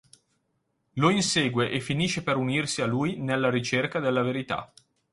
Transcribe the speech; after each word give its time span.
Lo 0.93 1.11
insegue 1.11 1.69
e 1.69 1.79
finisce 1.79 2.23
per 2.23 2.35
unirsi 2.35 2.81
a 2.81 2.87
lui 2.87 3.17
nella 3.17 3.51
ricerca 3.51 3.99
della 3.99 4.23
verità. 4.23 4.73